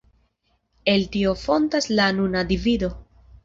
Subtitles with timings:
[0.93, 2.95] El tio fontas la nuna divido.